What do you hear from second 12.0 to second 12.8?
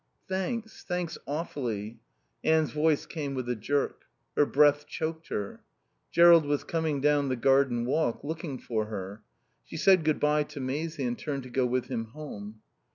home.